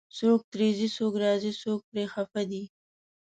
[0.17, 2.63] څوک ترې ځي، څوک راځي، څوک پرې خفه دی